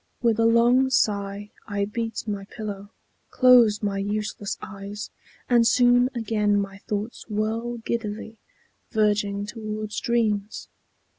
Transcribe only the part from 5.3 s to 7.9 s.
And soon again my thoughts whirl